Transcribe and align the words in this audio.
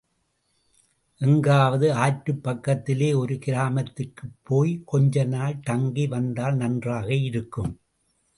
எங்காவது 1.21 1.93
ஆற்றுப் 1.95 2.43
பக்கத்திலே 2.43 3.13
ஒரு 3.13 3.35
கிராமத்திற்குப் 3.35 4.33
போய்க் 4.43 4.87
கொஞ்ச 4.87 5.23
நாள் 5.25 5.59
தங்கி 5.59 6.07
வந்தால் 6.07 6.55
நன்றாக 6.55 7.13
இருக்கும். 7.29 7.71